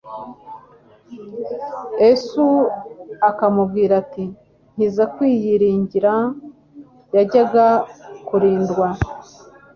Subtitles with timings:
[2.09, 2.47] esu
[3.29, 4.25] akamubwira ati:
[4.73, 6.13] «Nkiza kwiyiringira,»
[7.15, 7.67] yajyaga
[8.27, 8.87] kurindwa.